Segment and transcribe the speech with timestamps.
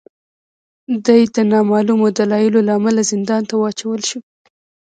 [1.05, 4.19] دای د نامعلومو دلایلو له امله زندان ته واچول شو.